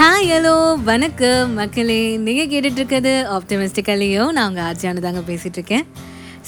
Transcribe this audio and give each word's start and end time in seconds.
Hi 0.00 0.28
hello 0.32 0.52
வணக்கம். 0.84 1.54
மக்களே 1.54 2.16
நீங்கள் 2.16 2.46
கேட்டுட்ருக்கிறது 2.52 3.10
ஆப்டமிஸ்டிக்கலையோ 3.36 4.30
நான் 4.30 4.46
உங்கள் 4.50 4.64
ஆர்ஜியானு 4.68 5.00
தாங்க 5.06 5.20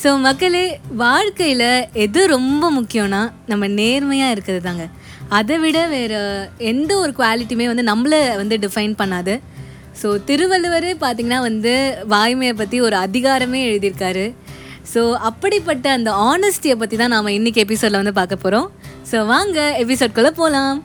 ஸோ 0.02 0.10
மக்களே 0.18 0.62
வாழ்க்கையில் 1.02 1.66
எது 1.92 2.26
ரொம்ப 2.26 2.70
முக்கியம்னா 2.78 3.20
நம்ம 3.46 3.68
நேர்மையாக 3.68 4.30
இருக்கிறது 4.30 4.62
தாங்க. 4.68 4.84
அதை 5.28 5.58
விட 5.58 5.86
வேறு 5.86 6.20
எந்த 6.58 6.98
ஒரு 6.98 7.12
குவாலிட்டியுமே 7.18 7.66
வந்து 7.72 7.84
நம்மளை 7.92 8.36
வந்து 8.36 8.58
டிஃபைன் 8.64 8.94
பண்ணாது. 9.02 9.34
ஸோ 10.02 10.24
திருவள்ளுவர் 10.24 10.88
பார்த்திங்கன்னா 11.04 11.40
வந்து 11.40 11.74
வாய்மையை 12.08 12.52
பற்றி 12.52 12.80
ஒரு 12.80 12.96
அதிகாரமே 12.96 13.60
எழுதியிருக்காரு. 13.68 14.34
ஸோ 14.94 15.12
அப்படிப்பட்ட 15.30 15.90
அந்த 15.90 16.10
ஆனஸ்டியை 16.30 16.74
பற்றி 16.74 16.96
தான் 16.96 17.14
நாம் 17.16 17.36
இன்றைக்கி 17.38 17.62
எபிசோடில் 17.66 18.00
வந்து 18.02 18.18
பார்க்க 18.22 18.36
போகிறோம் 18.36 18.70
ஸோ 19.12 19.26
வாங்க 19.26 19.58
எபிசோட்குள்ளே 19.84 20.32
போகலாம் 20.40 20.82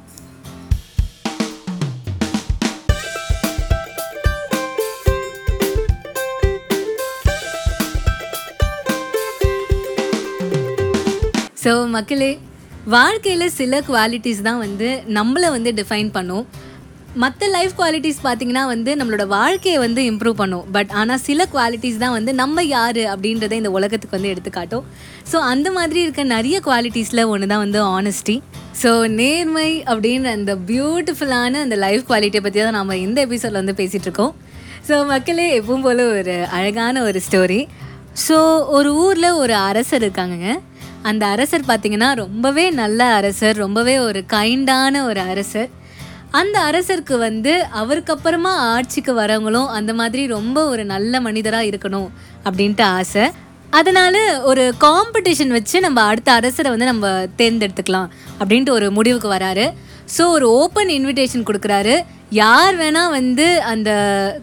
ஸோ 11.62 11.72
மக்களே 11.94 12.32
வாழ்க்கையில் 12.94 13.54
சில 13.60 13.78
குவாலிட்டிஸ் 13.88 14.42
தான் 14.48 14.60
வந்து 14.64 14.90
நம்மளை 15.18 15.48
வந்து 15.56 15.70
டிஃபைன் 15.80 16.10
பண்ணும். 16.18 16.44
மற்ற 17.24 17.48
லைஃப் 17.56 17.74
குவாலிட்டிஸ் 17.80 18.20
பார்த்தீங்கன்னா 18.26 18.64
வந்து 18.72 18.92
நம்மளோட 19.00 19.26
வாழ்க்கையை 19.38 19.78
வந்து 19.86 20.02
இம்ப்ரூவ் 20.10 20.36
பண்ணும். 20.42 20.66
பட் 20.76 20.92
ஆனால் 21.00 21.22
சில 21.28 21.48
குவாலிட்டிஸ் 21.54 21.98
தான் 22.04 22.14
வந்து 22.18 22.32
நம்ம 22.42 22.66
யார் 22.76 23.02
அப்படின்றத 23.14 23.56
இந்த 23.62 23.72
உலகத்துக்கு 23.78 24.18
வந்து 24.18 24.32
எடுத்துக்காட்டும். 24.34 24.86
ஸோ 25.32 25.40
அந்த 25.54 25.68
மாதிரி 25.78 26.00
இருக்க 26.06 26.26
நிறைய 26.36 26.60
குவாலிட்டிஸில் 26.68 27.24
ஒன்று 27.32 27.52
தான் 27.54 27.64
வந்து 27.66 27.82
ஆனஸ்டி 27.98 28.38
ஸோ 28.84 28.92
நேர்மை 29.20 29.70
அப்படின்ற 29.92 30.30
அந்த 30.40 30.56
பியூட்டிஃபுல்லான 30.70 31.62
அந்த 31.66 31.78
லைஃப் 31.86 32.08
குவாலிட்டியை 32.12 32.44
பற்றி 32.48 32.62
தான் 32.68 32.80
நம்ம 32.80 32.98
இந்த 33.08 33.20
எபிசோடில் 33.28 33.62
வந்து 33.62 33.78
பேசிகிட்டு 33.82 34.10
இருக்கோம். 34.10 34.34
ஸோ 34.90 34.96
மக்களே 35.14 35.50
எப்பவும் 35.60 35.86
போல் 35.88 36.06
ஒரு 36.14 36.38
அழகான 36.60 37.02
ஒரு 37.10 37.22
ஸ்டோரி 37.28 37.62
ஸோ 38.28 38.38
ஒரு 38.78 38.90
ஊரில் 39.06 39.38
ஒரு 39.44 39.56
அரசர் 39.70 40.04
இருக்காங்கங்க. 40.06 40.52
அந்த 41.10 41.24
அரசர் 41.34 41.68
பார்த்திங்கன்னா 41.68 42.10
ரொம்பவே 42.24 42.66
நல்ல 42.82 43.02
அரசர் 43.20 43.56
ரொம்பவே 43.64 43.96
ஒரு 44.08 44.22
கைண்டான 44.34 45.02
ஒரு 45.10 45.22
அரசர். 45.32 45.70
அந்த 46.40 46.58
அரசருக்கு 46.70 47.16
வந்து 47.28 47.54
அவருக்கு 47.82 48.12
அப்புறமா 48.16 48.54
ஆட்சிக்கு 48.74 49.12
வரவங்களும் 49.20 49.70
அந்த 49.78 49.92
மாதிரி 50.00 50.24
ரொம்ப 50.38 50.58
ஒரு 50.72 50.86
நல்ல 50.94 51.22
மனிதராக 51.28 51.70
இருக்கணும் 51.72 52.10
அப்படின்ட்டு 52.48 52.86
ஆசை. 52.98 53.26
அதனால 53.80 54.16
ஒரு 54.50 54.64
காம்படிஷன் 54.84 55.56
வச்சு 55.56 55.78
நம்ம 55.86 56.02
அடுத்த 56.12 56.30
அரசரை 56.40 56.70
வந்து 56.74 56.92
நம்ம 56.92 57.08
தேர்ந்தெடுத்துக்கலாம் 57.42 58.12
அப்படின்ட்டு 58.42 58.78
ஒரு 58.80 58.90
முடிவுக்கு 58.98 59.30
வராரு. 59.34 59.66
ஸோ 60.16 60.26
ஒரு 60.36 60.46
ஓப்பன் 60.60 60.92
இன்விடேஷன் 60.98 61.48
கொடுக்குறாரு. 61.50 61.96
யார் 62.30 62.76
வேணால் 62.76 63.10
வந்து 63.10 63.62
அந்த 63.62 63.90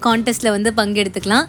கான்டெஸ்ட்டில் 0.07 0.55
வந்து 0.57 0.71
பங்கெடுத்துக்கலாம். 0.77 1.47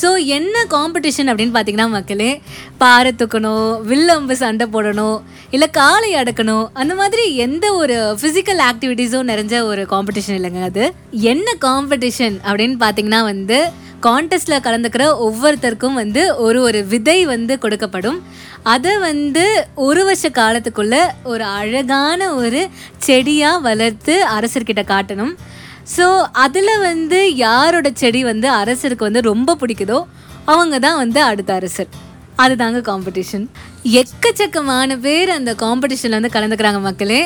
ஸோ 0.00 0.08
என்ன 0.36 0.64
காம்படிஷன் 0.74 1.28
அப்படின்னு 1.30 1.54
பார்த்தீங்கன்னா 1.56 1.88
மக்களே 1.88 2.30
பாறை 2.78 3.12
தூக்கணும் 3.20 3.82
வில்லம்பு 3.90 4.36
சண்டை 4.36 4.66
போடணும் 4.72 5.18
இல்லை 5.50 5.68
காலை 5.70 6.10
அடக்கணும் 6.14 6.64
அந்த 6.72 6.94
மாதிரி 6.94 7.24
எந்த 7.36 7.66
ஒரு 7.74 7.96
ஃபிசிக்கல் 8.20 8.60
ஆக்டிவிட்டீஸும் 8.70 9.30
நிறைஞ்ச 9.32 9.62
ஒரு 9.70 9.82
காம்படிஷன் 9.94 10.36
இல்லைங்க 10.38 10.62
அது. 10.70 10.84
என்ன 11.32 11.48
காம்படிஷன் 11.66 12.36
அப்படின்னு 12.48 12.78
பார்த்தீங்கன்னா 12.84 13.22
வந்து 13.32 13.58
கான்டெஸ்ட்டில் 14.06 14.64
கலந்துக்கிற 14.64 15.04
ஒவ்வொருத்தருக்கும் 15.26 15.98
வந்து 16.02 16.36
ஒரு 16.36 16.58
ஒரு 16.62 16.86
விதை 16.86 17.26
வந்து 17.26 17.58
கொடுக்கப்படும். 17.62 18.18
அதை 18.62 18.98
வந்து 18.98 19.44
ஒரு 19.74 20.04
வருஷ 20.04 20.28
காலத்துக்குள்ளே 20.28 21.02
ஒரு 21.24 21.44
அழகான 21.44 22.34
ஒரு 22.34 22.68
செடியாக 22.98 23.58
வளர்த்து 23.58 24.14
அரசர்கிட்ட 24.36 24.84
காட்டணும். 24.92 25.34
ஸோ 25.92 26.06
அதில் 26.44 26.72
வந்து 26.88 27.18
யாரோட 27.46 27.88
செடி 28.02 28.20
வந்து 28.30 28.48
அரசருக்கு 28.60 29.08
வந்து 29.08 29.22
ரொம்ப 29.30 29.56
பிடிக்குதோ 29.62 29.98
அவங்க 30.52 30.76
தான் 30.86 30.98
வந்து 31.02 31.20
அடுத்த 31.30 31.50
அரசர். 31.58 31.90
அதுதாங்க 32.42 32.78
காம்படிஷன் 32.90 33.44
எக்கச்சக்கமான 34.00 34.96
பேர் 35.04 35.30
அந்த 35.38 35.50
காம்படிஷனில் 35.64 36.18
வந்து 36.18 36.34
கலந்துக்கிறாங்க 36.36 36.80
மக்களே. 36.88 37.20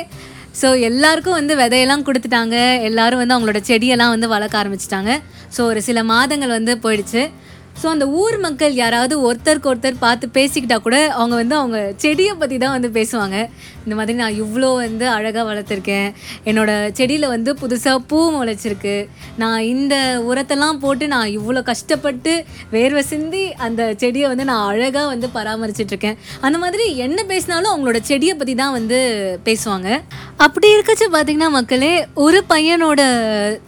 ஸோ 0.61 0.69
எல்லாருக்கும் 0.89 1.39
வந்து 1.41 1.55
விதையெல்லாம் 1.61 2.05
கொடுத்துட்டாங்க. 2.09 2.57
எல்லாரும் 2.89 3.21
வந்து 3.23 3.35
அவங்களோட 3.37 3.61
செடியெல்லாம் 3.69 4.15
வந்து 4.15 4.29
வளர்க்க 4.35 4.63
ஆரம்பிச்சிட்டாங்க. 4.63 5.13
ஸோ 5.57 5.61
ஒரு 5.71 5.83
சில 5.89 6.03
மாதங்கள் 6.13 6.57
வந்து 6.59 6.75
போயிடுச்சு. 6.85 7.23
ஸோ 7.81 7.87
அந்த 7.95 8.07
ஊர் 8.21 8.37
மக்கள் 8.45 8.73
யாராவது 8.83 9.15
ஒருத்தருக்கு 9.27 9.69
ஒருத்தர் 9.73 10.05
பார்த்து 10.05 10.27
பேசிக்கிட்டா 10.37 10.77
கூட 10.87 10.97
அவங்க 11.19 11.35
வந்து 11.41 11.55
அவங்க 11.59 11.79
செடியை 12.03 12.33
பற்றி 12.41 12.57
தான் 12.63 12.75
வந்து 12.77 12.89
பேசுவாங்க. 12.97 13.37
இந்த 13.85 13.97
மாதிரி 13.99 14.17
நான் 14.21 14.39
இவ்வளோ 14.43 14.71
வந்து 14.85 15.05
அழகாக 15.17 15.45
வளர்த்துருக்கேன். 15.51 16.09
என்னோடய 16.51 16.91
செடியில் 16.99 17.27
வந்து 17.35 17.51
புதுசாக 17.61 18.03
பூ 18.11 18.19
முளைச்சிருக்கு. 18.37 18.97
நான் 19.43 19.61
இந்த 19.75 19.95
உரத்தெல்லாம் 20.31 20.81
போட்டு 20.85 21.05
நான் 21.15 21.31
இவ்வளோ 21.37 21.63
கஷ்டப்பட்டு 21.71 22.33
வேர்வை 22.75 23.05
சிந்தி 23.13 23.45
அந்த 23.69 23.81
செடியை 24.03 24.27
வந்து 24.33 24.49
நான் 24.51 24.67
அழகாக 24.73 25.07
வந்து 25.13 25.31
பராமரிச்சிட்ருக்கேன். 25.37 26.19
அந்த 26.49 26.59
மாதிரி 26.65 26.87
என்ன 27.07 27.19
பேசினாலும் 27.33 27.73
அவங்களோட 27.73 28.01
செடியை 28.11 28.37
பற்றி 28.43 28.57
தான் 28.63 28.77
வந்து 28.79 29.01
பேசுவாங்க. 29.49 29.89
அப்படி 30.47 30.69
இருக்கச்சு 30.75 31.09
பார்த்திங்கன்னா 31.17 31.51
மக்களே 31.59 31.95
ஒரு 32.27 32.41
பையனோட 32.53 33.01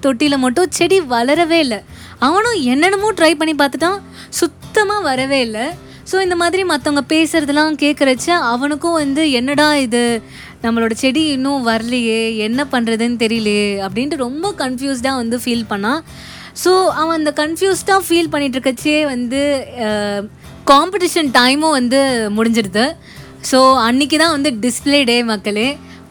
தொட்டியில் 0.06 0.44
மட்டும் 0.47 0.75
செடி 0.81 1.00
வளரவே 1.16 1.60
இல்லை. 1.66 1.81
அவனும் 2.27 2.59
என்னென்னமோ 2.72 3.10
ட்ரை 3.19 3.32
பண்ணி 3.41 3.54
பார்த்துட்டான். 3.59 4.00
சுத்தமாக 4.41 5.06
வரவே 5.09 5.38
இல்லை. 5.47 5.66
ஸோ 6.11 6.16
இந்த 6.27 6.37
மாதிரி 6.43 6.62
மற்றவங்க 6.71 7.03
பேசுகிறதெல்லாம் 7.15 7.77
கேட்குறச்ச 7.83 8.28
அவனுக்கும் 8.53 8.99
வந்து 9.03 9.22
என்னடா 9.38 9.66
இது? 9.87 10.05
நம்மளோட 10.65 10.94
செடி 11.03 11.22
இன்னும் 11.37 11.66
வரலையே. 11.69 12.22
என்ன 12.47 12.60
பண்ணுறதுன்னு 12.72 13.19
தெரியலையே. 13.25 13.69
அப்படின்ட்டு 13.87 14.25
ரொம்ப 14.27 14.47
கன்ஃபியூஸ்டாக 14.62 15.21
வந்து 15.22 15.39
ஃபீல் 15.44 15.71
பண்ணான் 15.72 16.00
ஸோ 16.62 16.72
அவன் 17.00 17.19
அந்த 17.21 17.33
கன்ஃபியூஸ்டாக 17.43 18.00
ஃபீல் 18.06 18.33
பண்ணிட்டுருக்கச்சே 18.33 18.97
வந்து 19.12 19.41
காம்படிஷன் 20.72 21.31
டைமும் 21.39 21.77
வந்து 21.78 22.00
முடிஞ்சிடுது. 22.39 22.87
ஸோ 23.50 23.59
அன்றைக்கி 23.89 24.16
தான் 24.22 24.34
வந்து 24.37 24.50
டிஸ்பிளே 24.65 25.00
டே 25.10 25.16
மக்களே. 25.33 25.69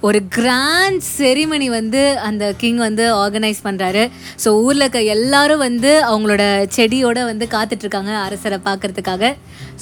ஒரு 0.07 0.19
கிராண்ட் 0.35 1.01
செரிமனி 1.17 1.65
வந்து 1.77 2.01
அந்த 2.27 2.43
கிங் 2.61 2.81
வந்து 2.85 3.05
ஆர்கனைஸ் 3.23 3.59
பண்ணுறாரு 3.65 4.03
ஸோ 4.43 4.49
ஊரில் 4.65 4.83
இருக்க 4.83 4.99
எல்லாரும் 5.15 5.63
வந்து 5.65 5.91
அவங்களோட 6.11 6.43
செடியோடு 6.75 7.23
வந்து 7.31 7.45
காத்துட்ருக்காங்க 7.55 8.13
அரசரை 8.25 8.59
பார்க்கறதுக்காக. 8.67 9.31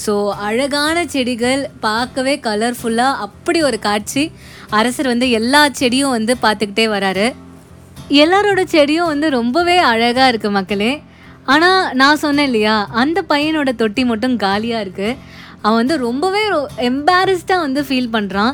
ஸோ 0.06 0.14
அழகான 0.48 1.06
செடிகள் 1.14 1.62
பார்க்கவே 1.88 2.34
கலர்ஃபுல்லாக 2.48 3.22
அப்படி 3.28 3.62
ஒரு 3.70 3.80
காட்சி. 3.88 4.24
அரசர் 4.80 5.12
வந்து 5.14 5.30
எல்லா 5.40 5.62
செடியும் 5.82 6.16
வந்து 6.18 6.36
பார்த்துக்கிட்டே 6.46 6.88
வராரு. 6.96 7.28
எல்லாரோட 8.24 8.62
செடியும் 8.76 9.12
வந்து 9.14 9.30
ரொம்பவே 9.40 9.78
அழகாக 9.92 10.30
இருக்குது 10.32 10.58
மக்களே. 10.60 10.92
ஆனால் 11.54 11.82
நான் 12.02 12.22
சொன்னேன் 12.24 12.48
இல்லையா 12.50 12.76
அந்த 13.02 13.20
பையனோட 13.30 13.70
தொட்டி 13.82 14.04
மட்டும் 14.12 14.38
காலியாக 14.46 14.86
இருக்குது 14.86 15.18
அவன் 15.68 15.80
வந்து 15.82 15.98
ரொம்பவே 16.08 16.44
எம்பாரஸ்டாக 16.90 17.66
வந்து 17.66 17.82
ஃபீல் 17.88 18.14
பண்ணுறான் 18.16 18.54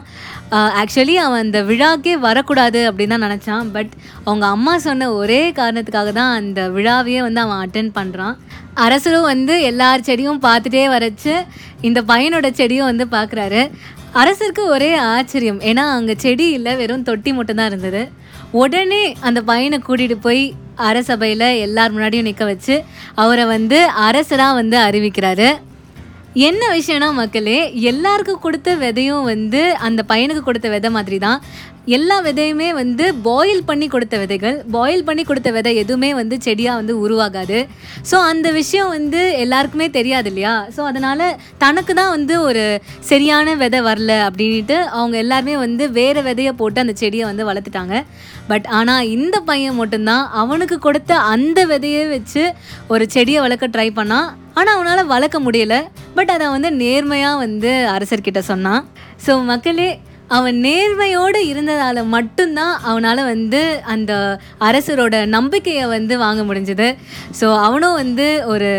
ஆக்சுவலி 0.82 1.16
அவன் 1.26 1.44
அந்த 1.44 1.60
விழாக்கே 1.70 2.14
வரக்கூடாது 2.26 2.80
அப்படின்னு 2.90 3.14
தான் 3.16 3.26
நினச்சான். 3.28 3.70
பட் 3.76 3.94
அவங்க 4.26 4.46
அம்மா 4.56 4.74
சொன்ன 4.86 5.08
ஒரே 5.22 5.40
காரணத்துக்காக 5.60 6.12
தான் 6.20 6.34
அந்த 6.40 6.62
விழாவையே 6.76 7.22
வந்து 7.28 7.42
அவன் 7.46 7.62
அட்டன் 7.64 7.92
பண்ணுறான் 7.98 8.36
அரசரும் 8.86 9.30
வந்து 9.32 9.56
எல்லார் 9.70 10.06
செடியும் 10.10 10.44
பார்த்துட்டே 10.46 10.86
வரச்சு 10.96 11.34
இந்த 11.88 12.00
பையனோட 12.12 12.48
செடியும் 12.60 12.90
வந்து 12.92 13.08
பார்க்குறாரு 13.16 13.64
அரசருக்கு 14.22 14.64
ஒரே 14.76 14.90
ஆச்சரியம். 15.14 15.60
ஏன்னா 15.70 15.84
அங்கே 15.98 16.16
செடி 16.24 16.48
இல்லை 16.58 16.72
வெறும் 16.82 17.06
தொட்டி 17.08 17.32
மட்டும்தான் 17.38 17.72
இருந்தது. 17.72 18.02
உடனே 18.62 19.04
அந்த 19.28 19.40
பையனை 19.50 19.78
கூட்டிகிட்டு 19.88 20.18
போய் 20.26 20.44
அரசபையில் 20.90 21.48
எல்லார் 21.66 21.94
முன்னாடியும் 21.96 22.28
நிற்க 22.30 22.46
வச்சு 22.52 22.76
அவரை 23.24 23.46
வந்து 23.56 23.80
அரசராக 24.08 24.60
வந்து 24.60 24.78
அறிவிக்கிறாரு. 24.88 25.50
என்ன 26.42 26.64
விஷயம்னா 26.74 27.08
மக்களே 27.14 27.58
எல்லாருக்கும் 27.84 28.40
கொடுத்த 28.40 28.70
விதையும் 28.76 29.24
வந்து 29.24 29.62
அந்த 29.78 30.02
பையனுக்கு 30.08 30.42
கொடுத்த 30.44 30.68
விதை 30.70 30.90
மாதிரி 30.90 31.18
தான் 31.20 31.42
எல்லா 31.96 32.18
விதையுமே 32.26 32.68
வந்து 32.80 33.06
பாயில் 33.26 33.66
பண்ணி 33.70 33.88
கொடுத்த 33.94 34.16
விதைகள் 34.22 34.58
பாயில் 34.76 35.06
பண்ணி 35.08 35.24
கொடுத்த 35.30 35.50
விதை 35.56 35.72
எதுவுமே 35.82 36.10
வந்து 36.20 36.36
செடியாக 36.46 36.80
வந்து 36.80 36.94
உருவாகாது. 37.06 37.58
ஸோ 38.10 38.16
அந்த 38.32 38.48
விஷயம் 38.60 38.92
வந்து 38.96 39.22
எல்லாருக்குமே 39.44 39.88
தெரியாது 39.98 40.30
இல்லையா? 40.32 40.54
ஸோ 40.76 40.82
அதனால் 40.92 41.26
தனக்கு 41.64 41.94
தான் 42.00 42.14
வந்து 42.16 42.36
ஒரு 42.48 42.64
சரியான 43.10 43.56
விதை 43.64 43.82
வரல 43.90 44.14
அப்படின்ட்டு 44.28 44.78
அவங்க 45.00 45.18
எல்லாருமே 45.24 45.58
வந்து 45.66 45.84
வேறு 45.98 46.24
விதையை 46.30 46.54
போட்டு 46.62 46.84
அந்த 46.84 46.96
செடியை 47.02 47.26
வந்து 47.32 47.50
வளர்த்துட்டாங்க. 47.50 47.98
பட் 48.52 48.70
ஆனால் 48.78 49.10
இந்த 49.18 49.36
பையன் 49.50 49.80
மட்டும்தான் 49.82 50.24
அவனுக்கு 50.44 50.78
கொடுத்த 50.88 51.20
அந்த 51.34 51.60
விதையை 51.74 52.06
வச்சு 52.16 52.46
ஒரு 52.94 53.06
செடியை 53.18 53.42
வளர்க்க 53.48 53.74
ட்ரை 53.76 53.90
பண்ணான் 54.00 54.30
ஆனால் 54.58 54.76
அவனால் 54.78 55.12
வளர்க்க 55.14 55.38
முடியல. 55.50 55.76
பட் 56.18 56.34
அதை 56.38 56.48
வந்து 56.56 56.72
நேர்மையாக 56.82 57.44
வந்து 57.46 57.72
அரசர்கிட்ட 57.94 58.44
சொன்னான். 58.54 58.84
ஸோ 59.28 59.34
மக்களே 59.52 59.92
அவன் 60.36 60.58
நேர்மையோடு 60.66 61.40
இருந்ததால் 61.52 62.00
மட்டும்தான் 62.14 62.76
அவனால் 62.92 63.22
வந்து 63.32 63.62
அந்த 63.94 64.12
அரசரோட 64.68 65.16
நம்பிக்கையை 65.36 65.86
வந்து 65.96 66.14
வாங்க 66.24 66.42
முடிஞ்சது. 66.50 66.88
ஸோ 67.40 67.48
அவனும் 67.66 67.98
வந்து 68.02 68.28
ஒரு 68.54 68.70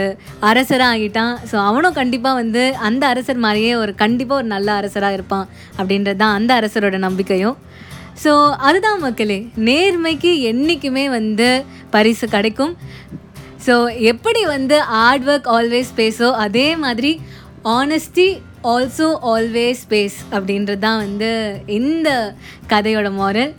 அரசராக 0.50 0.94
ஆகிட்டான் 0.94 1.34
ஸோ 1.50 1.56
அவனும் 1.68 1.98
கண்டிப்பாக 2.00 2.40
வந்து 2.42 2.62
அந்த 2.88 3.04
அரசர் 3.12 3.44
மாதிரியே 3.46 3.74
ஒரு 3.82 3.94
கண்டிப்பாக 4.02 4.40
ஒரு 4.42 4.48
நல்ல 4.54 4.70
அரசராக 4.80 5.18
இருப்பான் 5.18 5.46
அப்படின்றது 5.78 6.20
தான் 6.22 6.36
அந்த 6.38 6.52
அரசரோட 6.60 6.98
நம்பிக்கையும். 7.06 7.58
ஸோ 8.24 8.32
அதுதான் 8.68 9.00
மக்களே 9.06 9.38
நேர்மைக்கு 9.68 10.32
என்றைக்குமே 10.50 11.04
வந்து 11.18 11.48
பரிசு 11.94 12.26
கிடைக்கும். 12.34 12.74
ஸோ 13.66 13.74
எப்படி 14.12 14.40
வந்து 14.54 14.76
ஹார்ட் 14.94 15.28
ஒர்க் 15.32 15.48
ஆல்வேஸ் 15.56 15.92
பேசோ 16.00 16.30
அதே 16.46 16.66
மாதிரி 16.86 17.12
ஆனஸ்டி 17.78 18.26
ஆல்சோ 18.72 19.08
ஆல்வேஸ் 19.32 19.82
ஸ்பேஸ் 19.84 20.19
அப்படின்றது 20.34 20.82
தான் 20.87 21.02
வந்து 21.05 21.31
இந்த 21.78 22.08
கதையோட 22.72 23.11
மாரல் 23.20 23.52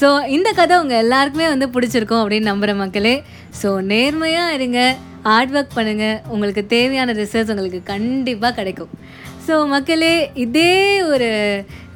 ஸோ 0.00 0.08
இந்த 0.36 0.48
கதை 0.58 0.74
உங்கள் 0.82 1.02
எல்லாருக்குமே 1.04 1.46
வந்து 1.54 1.66
பிடிச்சிருக்கும் 1.74 2.22
அப்படின்னு 2.22 2.50
நம்புகிற 2.50 2.74
மக்களே. 2.82 3.14
ஸோ 3.62 3.68
நேர்மையாக 3.92 4.54
இருங்க 4.58 4.80
ஹார்ட் 5.26 5.52
ஒர்க் 5.56 5.76
பண்ணுங்கள் 5.78 6.20
உங்களுக்கு 6.34 6.62
தேவையான 6.66 7.12
ரிசர்ச் 7.20 7.52
உங்களுக்கு 7.54 7.80
கண்டிப்பாக 7.92 8.56
கிடைக்கும். 8.58 8.92
ஸோ 9.46 9.54
மக்களே 9.74 10.14
இதே 10.44 10.72
ஒரு 11.12 11.30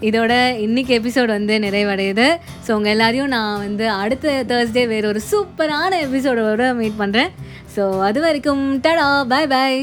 இதோட 0.08 0.32
இன்னைக்கு 0.66 0.92
எபிசோட் 0.98 1.30
வந்து 1.38 1.54
நிறைவடையுது. 1.66 2.26
ஸோ 2.64 2.70
உங்கள் 2.78 2.94
எல்லாரையும் 2.94 3.32
நான் 3.36 3.62
வந்து 3.66 3.86
அடுத்த 4.02 4.34
தேர்ஸ்டே 4.52 4.84
வேறு 4.94 5.12
ஒரு 5.12 5.22
சூப்பரான 5.30 5.92
எபிசோடோடு 6.06 6.68
மீட் 6.80 7.00
பண்ணுறேன் 7.02 7.32
ஸோ 7.76 7.84
அது 8.08 8.20
வரைக்கும் 8.26 8.64
டடா 8.86 9.08
பாய் 9.32 9.52
பாய் 9.54 9.80